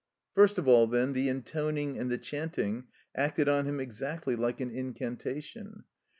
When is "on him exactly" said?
3.47-4.35